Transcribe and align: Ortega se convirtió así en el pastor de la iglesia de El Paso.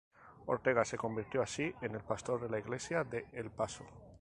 Ortega 0.47 0.83
se 0.83 0.97
convirtió 0.97 1.43
así 1.43 1.75
en 1.81 1.93
el 1.93 2.01
pastor 2.01 2.41
de 2.41 2.49
la 2.49 2.57
iglesia 2.57 3.03
de 3.03 3.27
El 3.33 3.51
Paso. 3.51 3.85